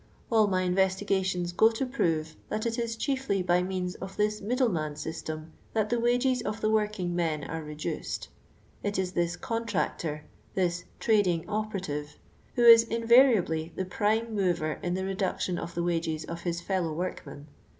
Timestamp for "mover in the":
14.33-15.05